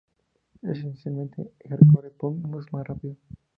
Es, 0.63 0.79
esencialmente, 0.79 1.51
"hardcore 1.69 2.09
punk" 2.09 2.43
mucho 2.43 2.65
más 2.71 2.87
rápido. 2.87 3.15